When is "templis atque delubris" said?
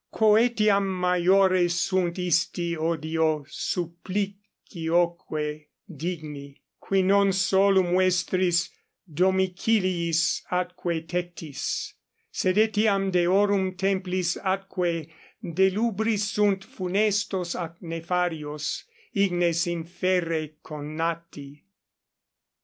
13.77-16.23